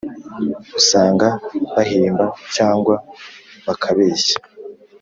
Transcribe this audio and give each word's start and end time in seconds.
usanga 0.79 1.27
bahimba 1.73 2.25
cyangwa 2.55 2.95
bakabeshya 3.65 4.37